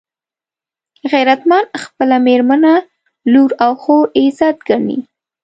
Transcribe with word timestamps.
غیرتمند 1.11 1.69
خپله 1.83 2.17
مېرمنه، 2.25 2.75
لور 3.31 3.51
او 3.63 3.71
خور 3.81 4.05
عزت 4.19 4.57
ګڼي 4.67 4.97